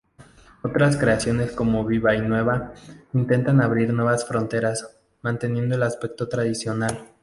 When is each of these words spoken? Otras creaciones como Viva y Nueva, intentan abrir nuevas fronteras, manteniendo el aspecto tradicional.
Otras 0.63 0.97
creaciones 0.97 1.51
como 1.51 1.85
Viva 1.85 2.15
y 2.15 2.21
Nueva, 2.21 2.73
intentan 3.13 3.61
abrir 3.61 3.93
nuevas 3.93 4.27
fronteras, 4.27 4.97
manteniendo 5.21 5.75
el 5.75 5.83
aspecto 5.83 6.27
tradicional. 6.27 7.07